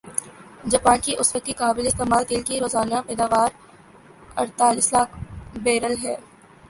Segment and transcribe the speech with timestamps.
[0.63, 5.11] Japan کی اس وقت کی قابل استعمال تیل کی روزانہ پیداواراڑتالیس لاکھ
[5.63, 6.15] بیرل ھے